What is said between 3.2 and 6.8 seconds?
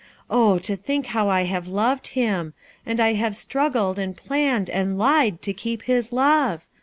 struggled and planned and lied to keep his love